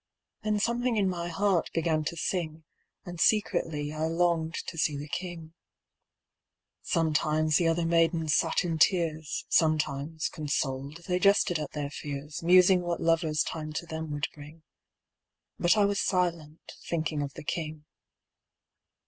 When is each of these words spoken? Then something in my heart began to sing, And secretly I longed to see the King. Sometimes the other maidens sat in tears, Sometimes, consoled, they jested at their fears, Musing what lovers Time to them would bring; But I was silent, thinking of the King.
Then 0.41 0.59
something 0.59 0.97
in 0.97 1.07
my 1.07 1.27
heart 1.27 1.69
began 1.75 2.03
to 2.05 2.17
sing, 2.17 2.63
And 3.05 3.19
secretly 3.21 3.93
I 3.93 4.05
longed 4.07 4.55
to 4.65 4.75
see 4.75 4.97
the 4.97 5.07
King. 5.07 5.53
Sometimes 6.81 7.57
the 7.57 7.67
other 7.67 7.85
maidens 7.85 8.33
sat 8.33 8.63
in 8.63 8.79
tears, 8.79 9.45
Sometimes, 9.47 10.27
consoled, 10.27 11.03
they 11.07 11.19
jested 11.19 11.59
at 11.59 11.73
their 11.73 11.91
fears, 11.91 12.41
Musing 12.41 12.81
what 12.81 12.99
lovers 12.99 13.43
Time 13.43 13.73
to 13.73 13.85
them 13.85 14.09
would 14.11 14.27
bring; 14.33 14.63
But 15.59 15.77
I 15.77 15.85
was 15.85 15.99
silent, 16.01 16.73
thinking 16.83 17.21
of 17.21 17.35
the 17.35 17.43
King. 17.43 17.85